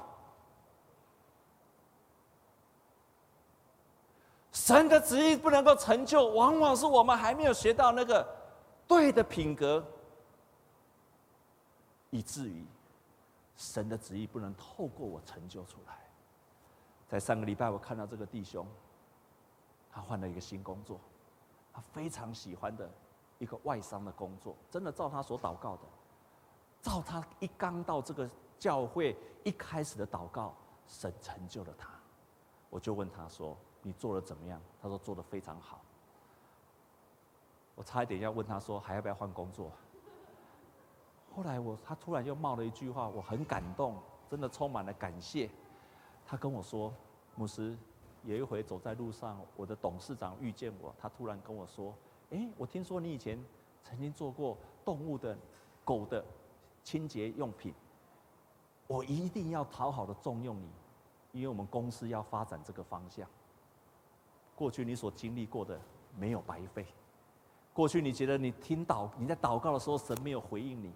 [4.53, 8.38] 神的旨意不能够成就，往往是我们还没有学到那个。
[8.89, 9.85] 对的品格，
[12.09, 12.65] 以至于
[13.55, 15.99] 神的旨意不能透过我成就出来。
[17.07, 18.65] 在上个礼拜，我看到这个弟兄，
[19.91, 20.99] 他换了一个新工作，
[21.71, 22.89] 他非常喜欢的
[23.37, 25.83] 一个外商的工作，真的照他所祷告的，
[26.81, 30.55] 照他一刚到这个教会一开始的祷告，
[30.87, 31.89] 神成就了他。
[32.71, 35.79] 我就问他说：“你做的怎么样？”他说：“做的非常好。”
[37.79, 39.71] 我差一点要问他说，还要不要换工作？
[41.33, 43.95] 后来我他突然又冒了一句话，我很感动，
[44.29, 45.49] 真的充满了感谢。
[46.27, 46.93] 他跟我说
[47.35, 47.77] ：“牧师，
[48.25, 51.95] 有一回走在路上，我的董事长遇见我，他突然跟我说
[52.31, 53.41] ：‘诶，我听说你以前
[53.81, 55.37] 曾经做过动物的
[55.85, 56.21] 狗的
[56.83, 57.73] 清洁用品，
[58.87, 60.69] 我一定要讨好的重用你，
[61.31, 63.25] 因为我们公司要发展这个方向。
[64.53, 65.79] 过去你所经历过的
[66.17, 66.85] 没有白费。’
[67.79, 70.91] 过去你觉得你听祷你在祷告的时候神没有回应你，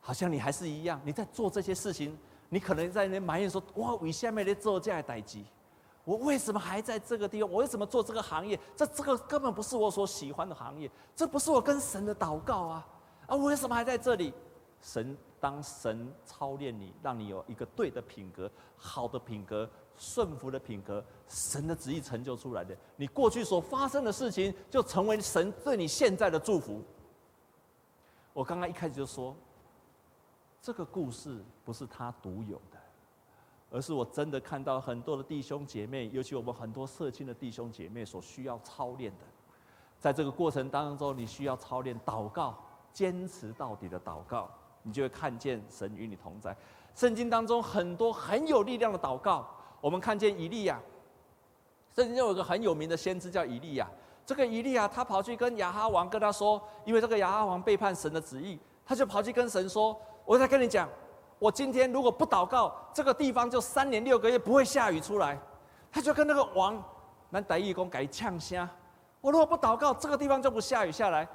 [0.00, 2.16] 好像你还是一样你在做这些事情，
[2.48, 5.42] 你可能在那埋怨说：哇，为什么在做这样的代志？
[6.04, 7.50] 我为什么还在这个地方？
[7.50, 8.56] 我为什么做这个行业？
[8.76, 12.86] 这这个根本不是我所喜欢的行业，这不是我跟神的祷告啊！
[13.26, 14.32] 啊，我为什么还在这里？
[14.80, 19.68] 神当神操练你，让你有一个对的品格，好的品格。
[19.98, 26.80] 顺服的品格，神的旨意成就出来的，你过去所发生的事情，就成为神对你现在的祝福。
[28.32, 29.34] 我刚刚一开始就说，
[30.62, 32.78] 这个故事不是他独有的，
[33.70, 39.24] 而是我真的看到很多的弟兄姐妹，尤其我们很多社青的弟兄姐妹所需要操练的，
[39.98, 42.56] 在这个过程当中，你需要操练祷告，
[42.92, 44.48] 坚持到底的祷告，
[44.84, 46.56] 你就会看见神与你同在。
[46.94, 49.48] 圣经当中很多很有力量的祷告。
[49.80, 50.80] 我们看见以利亚，
[51.94, 53.88] 圣经有一个很有名的先知叫以利亚。
[54.26, 60.88] 这个以利亚他跑去跟亚哈王跟他说，因为这个亚哈王背叛神的旨意，他就跑去跟神说：“我在跟你讲，
[61.38, 65.38] 我今天如果不祷告，这个地方就三年六个月不会下雨出来。”
[65.90, 66.82] 他就跟那个王，
[67.30, 68.68] 南歹义公改呛声
[69.22, 71.26] ：“我如果不祷告，这个地方就不下雨下来。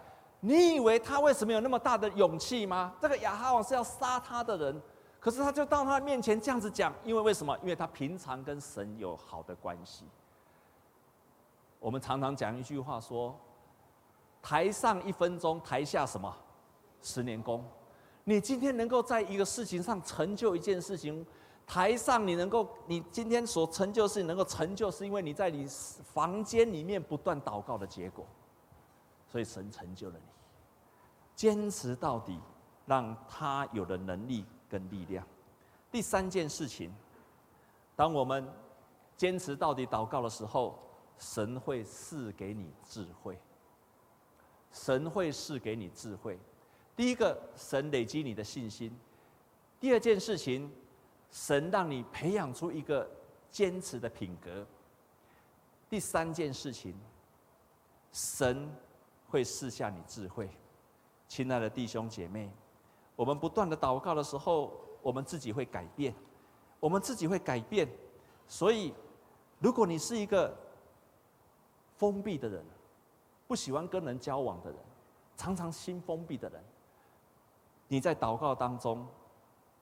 [0.42, 2.94] 你以为他为什么有那么大的勇气吗？
[3.02, 4.82] 这个亚哈王是要杀他的人，
[5.24, 7.58] 可是他就到他面前这样子讲，因为为什么？
[7.60, 10.04] 因为他平常跟神有好的关系。
[11.80, 13.34] 我们常常讲一句话说：
[14.42, 16.36] 台上一分钟，台下什么？”
[17.02, 17.64] 十年功，
[18.26, 21.26] 你今天能够在一个事情上成就一件事情，
[21.66, 25.66] 台上你能够，你今天所成就的事能够成就，是因为你在你
[26.04, 28.26] 房间里面不断祷告的结果，
[29.26, 30.26] 所以神成就了你。
[31.34, 32.38] 坚持到底，
[32.86, 35.24] 让他有了能力跟力量。
[35.92, 36.92] 第三件事情，
[37.96, 38.44] 当我们
[39.16, 40.80] 坚持到底祷告的时候，
[41.20, 43.38] 神会赐给你智慧，
[44.72, 46.40] 神会赐给你智慧。
[46.96, 48.90] 第一个，神累积你的信心；
[49.80, 50.72] 第二件事情，
[51.30, 53.08] 神让你培养出一个
[53.52, 54.66] 坚持的品格；
[55.88, 56.96] 第三件事情，
[58.12, 58.68] 神
[59.30, 60.50] 会赐下你智慧。
[61.28, 62.52] 亲爱的弟兄姐妹，
[63.16, 66.14] 我们不断的祷告的时候，我们自己会改变，
[66.80, 67.88] 我们自己会改变。
[68.48, 68.94] 所以，
[69.60, 70.56] 如果你是一个
[71.96, 72.64] 封闭的人，
[73.48, 74.80] 不喜欢跟人交往的人，
[75.38, 76.64] 常常心封闭的人，
[77.88, 79.08] 你在祷告当中，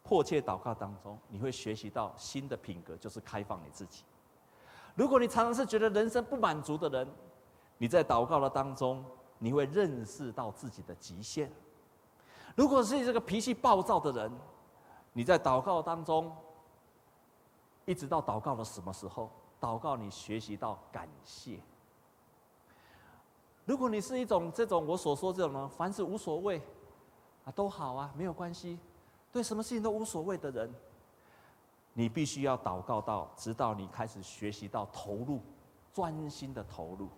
[0.03, 4.03] 迫切祷告当中，你会学习到新的品格，就是开放你自己。
[4.93, 7.07] 如果你常常是觉得人生不满足的人，
[7.77, 9.03] 你在祷告的当中，
[9.39, 11.51] 你会认识到自己的极限。
[12.55, 14.31] 如果是这个脾气暴躁的人，
[15.13, 16.35] 你在祷告当中，
[17.85, 19.29] 一直到祷告的什么时候？
[19.59, 21.59] 祷告你学习到感谢。
[23.65, 26.61] 如果你是一种这种我所说这种呢，凡事无所谓。
[27.43, 28.77] 啊，都好啊，没有关系，
[29.31, 30.71] 对什么事情都无所谓的人，
[31.93, 35.41] 你必须要祷告到，直到你开始学习到投入，
[35.91, 37.09] 专心的投入。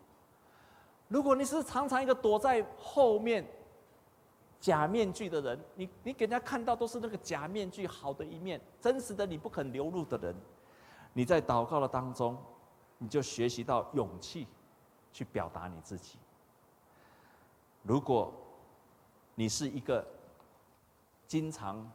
[1.09, 3.45] 如果你是常常一个躲在后面
[4.63, 10.33] 假面具的人，你你给人家看到都是那个假面具好的一面，真实的你不肯流露的人，
[11.11, 12.37] 你在祷告的当中，
[12.97, 14.47] 你就学习到勇气
[15.11, 16.17] 去表达你自己。
[17.81, 18.33] 如果
[19.35, 20.07] 你是一个
[21.27, 21.91] 经常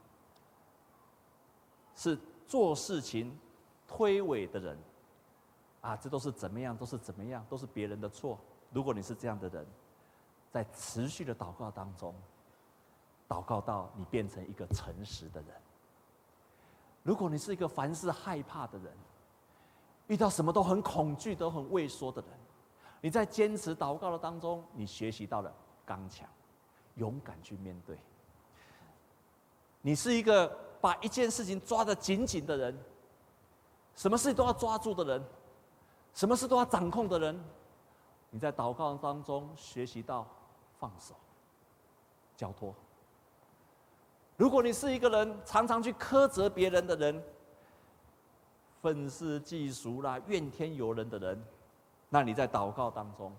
[1.97, 3.35] 是做事情
[3.87, 4.79] 推诿的人，
[5.81, 8.39] 啊，这都是怎么样，都是怎么样，都是别人的错。
[8.71, 9.67] 如果你是这样的人，
[10.51, 12.15] 在持续的祷告当中，
[13.29, 15.51] 祷告到你变成一个诚实的人。
[17.03, 18.93] 如果你是一个凡事害怕的人，
[20.07, 22.31] 遇到什么都很恐惧、都很畏缩的人，
[23.01, 25.53] 你在坚持祷告的当中，你学习到了
[25.85, 26.29] 刚强。
[26.97, 27.97] 勇敢去面对。
[29.83, 30.49] 你是一个
[30.81, 32.77] 把一件事情抓得紧紧的人，
[33.95, 35.25] 什么事都要抓住的人，
[36.13, 37.41] 什么事都要掌控的人。
[38.31, 40.27] 你在祷告当中学习到
[40.79, 41.15] 放手、
[42.37, 42.75] 交托。
[44.39, 47.23] 如果你是一个人常常去苛责别人的人，
[48.81, 51.45] 愤世嫉俗啦、怨天尤人的人，
[52.09, 53.37] 那你在祷告当中，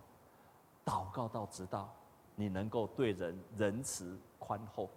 [0.85, 1.89] 祷告到直到。
[2.35, 4.89] 你能够对人仁慈宽厚，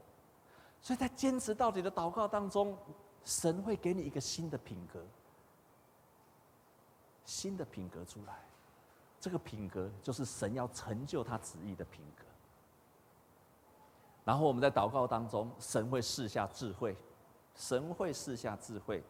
[0.80, 2.78] 所以在坚持到底的祷告当中，
[3.24, 5.00] 神会给你一个新的品格，
[7.24, 8.34] 新的品格出来。
[9.20, 12.24] 这个品格就是神要成就他旨意的品格。
[14.24, 16.96] 然后我们在祷告当中，神会赐下智慧，
[17.54, 19.02] 神会赐下智慧。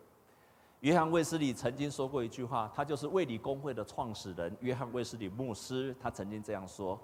[0.80, 6.98] 约翰卫斯理曾经说过一句话，他就是卫理公会的创始人约翰卫斯理牧师，他曾经这样说。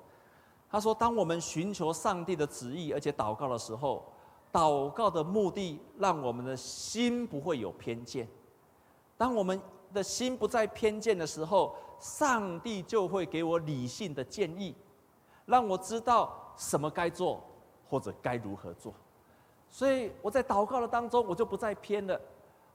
[0.71, 4.05] 他说：“当我们寻求上帝的旨意，而且祷告的时候，
[4.53, 8.29] 祷告的目的让我们的心不会有偏见。
[9.16, 9.59] 当我们
[9.94, 14.75] 的心不再偏见的时候，上帝就会给我理性的建议，
[15.47, 17.43] 让我知道什么该做
[17.89, 18.93] 或者该如何做。
[19.68, 22.20] 所以我在祷告的当中，我就不再偏了，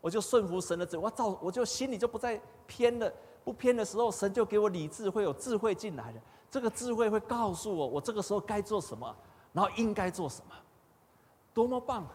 [0.01, 3.11] 我就顺服神的旨，我照我就心里就不再偏了。
[3.43, 9.13] 不偏的时候，神就给我理智，会有智慧进来的。”这个智慧会告诉我，我这个时候该做什么，
[9.51, 10.55] 然后应该做什么，
[11.53, 12.07] 多么棒！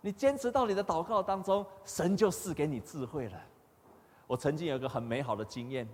[0.00, 3.40] 你坚持到你的祷告当中，神就赐给你智慧了。
[4.26, 5.88] 我曾经有一个很美好的经验，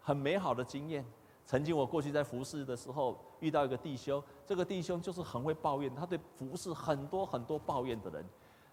[0.00, 1.04] 很美好的经验。
[1.46, 8.24] 曾经我过去在服侍的时候，遇到一个弟兄，这个弟兄就是很会抱怨，他对服侍很多很多抱怨的人。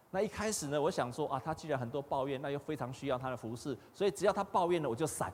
[0.10, 5.32] 那一开始呢，我想说啊，他既然很多抱怨，那又非常需要他的服侍，所以只要他抱怨了，我就闪，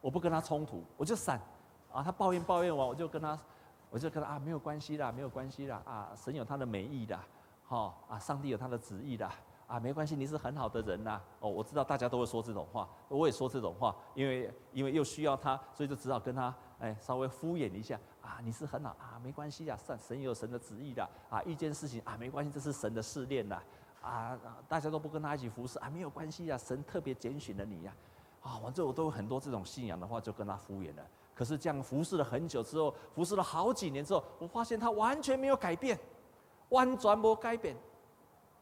[0.00, 1.40] 我不跟他冲突，我就闪。
[1.92, 3.38] 啊，他抱怨抱怨完，我就跟他，
[3.88, 7.16] 我就跟他啊，没有关系啦，没有关系啦，啊，神有他的美意的，
[7.68, 9.30] 哈，啊，上帝有他的旨意的，
[9.66, 23.62] 啊，没关系，你是很好的人呐，哦，我知道大家都会说这种话，我也说这种话，因为因为又需要他，所以就只好跟他哎稍微敷衍一下，啊，你是很好啊，没关系呀，神神有神的旨意的，啊，遇见事情啊，没关系，这是神的试炼呐，
[24.02, 24.38] 啊，
[24.68, 27.96] 大家都不跟他一起服侍啊，没有关系呀，神特别拣选了你呀，
[28.42, 31.02] 啊，完之后我都有很多这种信仰的话，就跟他敷衍了。
[31.34, 35.98] 可是这样服侍了很久之后，服侍了好几年之后，我发现他完全没有改变，
[36.68, 37.74] 完全没改变。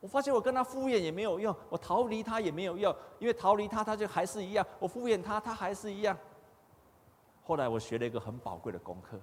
[0.02, 6.18] 我发现我跟他敷衍也没有用，我逃离他也没有用，因为逃离他他就还是一样，我敷衍他他还是一样。
[7.44, 9.16] 后来我学了一个很宝贵的功课，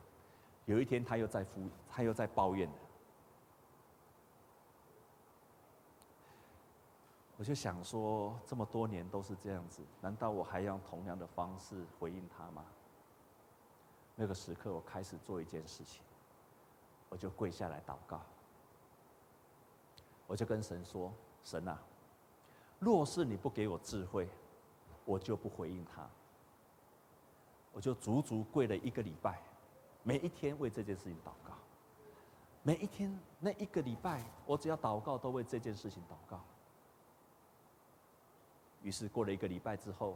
[0.65, 2.69] 有一天他又在敷，他又在抱怨。
[7.35, 12.63] 我就想说，这么多年都是这样子，难道我还用同样的方式回应他吗？
[14.15, 16.01] 那个时刻，我开始做一件事情，
[17.09, 18.21] 我就跪下来祷告。
[20.29, 21.11] 我就跟神说
[21.43, 21.77] ：“神啊，
[22.77, 24.29] 若是你不给我智慧，
[25.05, 26.07] 我就不回应他。”
[27.73, 29.41] 我就足足跪了一个礼拜，
[30.03, 31.55] 每一天为这件事情祷告。
[32.61, 36.39] 每一天那一个礼拜，我只要祷告，都为这件事情祷告。
[38.83, 40.15] 于是过了一个礼拜之后。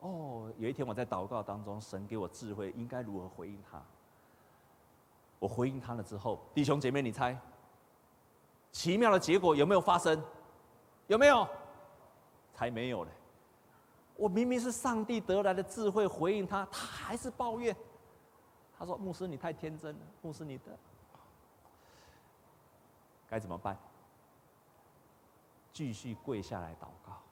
[0.00, 3.82] 哦，有一天我在祷告当中，神给我智慧，应该如何回应他？
[5.40, 7.36] 我回应他了之后，弟兄姐妹，你猜，
[8.70, 10.22] 奇妙的结果有没有发生？
[11.06, 11.48] 有没有？
[12.54, 13.10] 才没有呢！
[14.16, 17.74] 我明明是上帝得来的智慧回应他，他还是抱怨。
[18.76, 20.76] 他说：“牧师，你太天真了。”牧师，你的
[23.28, 23.78] 该怎么办？
[25.72, 27.22] 继续跪下来祷告，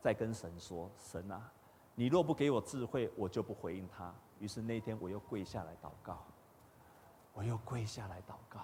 [0.00, 1.50] 再跟神说：“神啊！”
[1.96, 4.14] 你若不给我智慧，我就不回应他。
[4.38, 6.24] 于是那天我又跪下来祷告，
[7.34, 8.60] 我又跪下来祷告。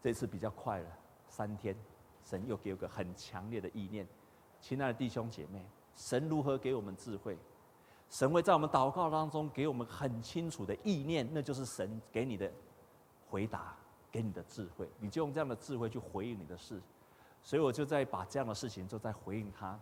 [0.00, 0.98] 这次比较快了，
[1.28, 1.76] 三天，
[2.24, 4.06] 神又给我个很强烈的意念。
[4.60, 7.38] 亲爱的弟兄姐妹，神如何给我们智慧？
[8.08, 12.50] 神会在我们祷告当中给我们很清楚的意念，那就是神给你的
[13.28, 13.76] 回答，
[14.10, 14.88] 给你的智慧。
[14.98, 16.80] 你就用这样的智慧去回应你的事。
[17.42, 19.78] 所以我就在把这样的事情，就在回应他。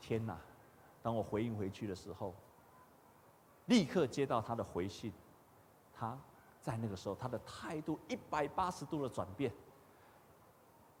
[0.00, 0.38] 天哪！
[1.02, 2.34] 当我回应回去的时候，
[3.66, 5.12] 立刻接到他的回信。
[5.94, 6.18] 他
[6.66, 9.52] 在那个时候，他的态度一百八十度的转变，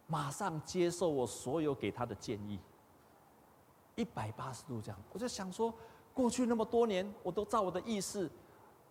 [0.06, 2.60] 马上接受我所有给他的建议。
[3.96, 5.74] 一百八十度这样，我就想说，
[6.14, 8.30] 过去那么多年，我都照我的意思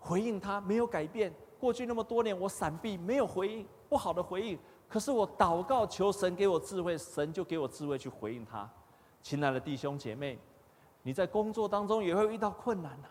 [0.01, 1.34] 回应他，没有改变。
[1.57, 4.59] 过去那么多年，我闪避，没有回应，不好的回应。
[4.89, 8.69] 可是我祷告求神给我智慧，神就给我智慧去回应他。
[9.21, 10.38] 亲爱的弟兄姐妹，
[11.03, 13.07] 你在工作当中也会遇到困难呐。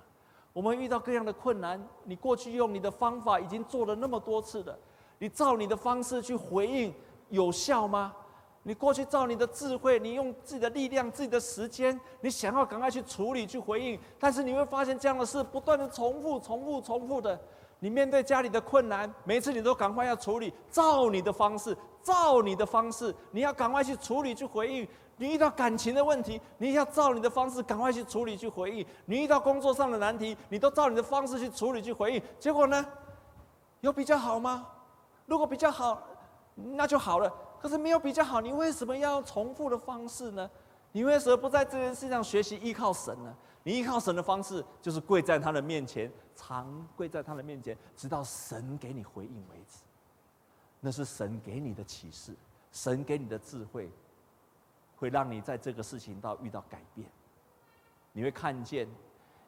[0.55, 4.79] 我们遇到各样的困难，你过去用你的方法已经做了那么多次了，
[5.19, 6.95] 你照你的方式去回应
[7.29, 8.15] 有效吗？
[8.63, 17.39] 你过去照你的智慧，你用自己的力量、自己的时间，你想要赶快去处理、去回应，但是你会发现这样的事不断的重复、重复、重复的。
[17.81, 24.89] 你面对家里的困难，每次你都赶快要处理，照你的方式，照你的方式，你要赶快去处理、去回应。
[25.17, 32.23] 你遇到感情的问题，你要照你的方式赶快去处理、去回应；你遇到工作上的难题，你都照你的方式去处理、去回应。
[32.39, 32.85] 结果呢，
[33.81, 34.67] 有比较好吗？
[35.27, 36.03] 如果比较好，
[36.55, 37.33] 那就好了。
[37.61, 40.51] 可是没有比较好，你为什么要重复的方式呢？
[40.93, 43.35] 你为什么不在这件事上学习依靠神呢？
[43.63, 49.79] 你依靠神的方式，就是跪在他的面前，常跪在他的面前，直到神给你回应为止。
[50.81, 52.35] 那是神给你的启示，
[52.71, 53.91] 神给你的智慧。
[55.05, 57.07] 会让你在这个事情到遇到改变，
[58.13, 58.89] 你会看见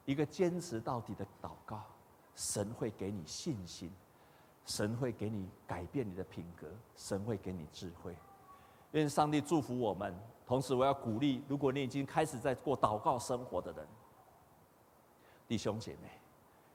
[0.05, 1.81] 一个坚持到底的祷告，
[2.35, 3.91] 神会给你信心，
[4.67, 8.15] 神会给你改变你的品格，神会给你智慧。
[8.91, 10.13] 愿上帝祝福我们。
[10.45, 13.87] 同时，我要鼓励，如果你已经开始在过祷告生活的人，
[15.47, 16.21] 弟兄姐妹，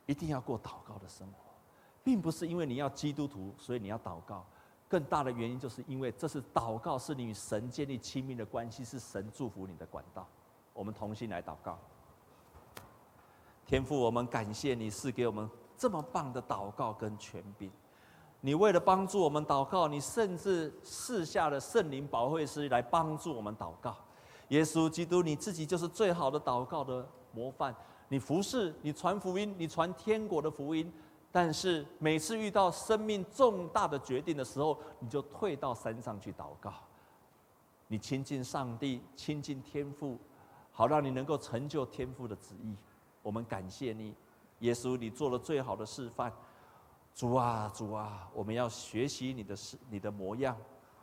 [0.07, 1.55] 一定要过祷告的生活，
[2.03, 4.45] 并不是因为你要基督徒，所以你要祷告。
[4.93, 10.28] 更大的原因，就是因为这是祷告，是你与神建立亲密的关系，是神祝福你的管道。
[10.74, 11.78] 我们同心来祷告。
[13.64, 17.72] 天父，我们感谢你赐给我们这么棒的祷告跟权柄。
[18.43, 23.97] 你为了帮助我们祷告，你甚至赐下了圣灵保惠师来帮助我们祷告。
[24.49, 27.74] 耶稣基督，你自己就是最好的祷告的模范。
[28.09, 30.93] 你服侍，你传福音，你传天国的福音。
[31.33, 36.72] 但是每次遇到生命重大的决定的时候，你就退到山上去祷告。
[37.89, 40.18] 你亲近上帝，亲近天父，
[40.70, 42.76] 好让你能够成就天父的旨意。
[43.22, 44.14] 我们感谢你，
[44.59, 46.30] 耶稣，你做了最好的示范。
[47.14, 50.57] 主啊，主啊，我们要学习你的事，你的模样。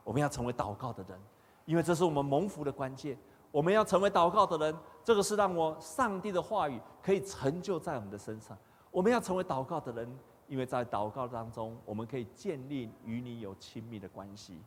[0.04, 1.20] 我们要成为祷告的人，
[1.66, 3.18] 因为这是我们蒙福的关键。
[3.52, 8.58] 我们要成为祷告的人，这个是让我上帝的话语可以成就在我们的身上。
[8.92, 14.60] 我们要成为祷告的人，因为在祷告当中，我们可以建立与你有亲密的关系。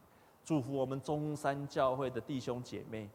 [0.45, 3.09] 祝福我们中山教会的弟兄姐妹，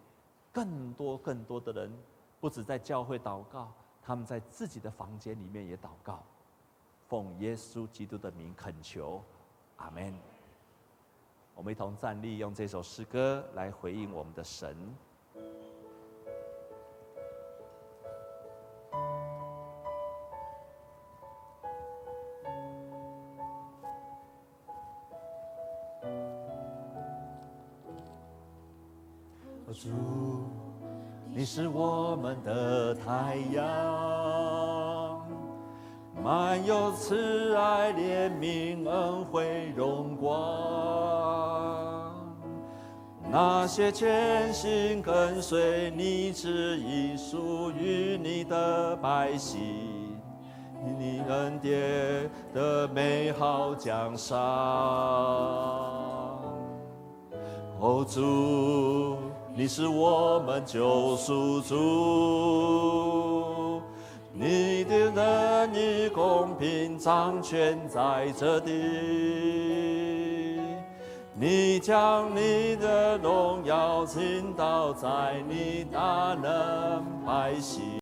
[0.51, 1.91] 更多更多的人，
[2.39, 6.23] 不止在教会祷告，他们在自己的房间里面也祷告。
[7.07, 9.23] 奉耶稣基督的名恳求，
[9.77, 10.13] 阿门。
[11.55, 14.75] 我们一同站立，用这首诗歌来回应我们的神。
[31.49, 33.63] 是我们的太阳，
[36.21, 42.13] 满有慈爱、怜悯、恩惠、荣光。
[43.31, 50.19] 那些虔心跟随你旨意、属于你的百姓，
[50.99, 54.37] 你恩典的美好奖赏。
[57.79, 59.06] 哦，主。
[59.57, 61.81] 你是我们救赎主，
[64.31, 68.71] 你的仁义公平掌权在这地，
[71.33, 77.81] 你将你的荣耀倾倒在你大能百姓。